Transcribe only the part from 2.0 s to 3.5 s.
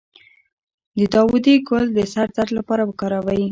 سر درد لپاره وکاروئ